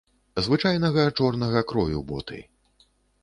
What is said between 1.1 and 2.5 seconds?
чорнага крою боты.